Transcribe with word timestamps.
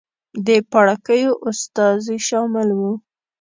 د 0.45 0.49
پاړکیو 0.71 1.31
استازي 1.49 2.17
شامل 2.27 2.69
وو. 2.79 2.91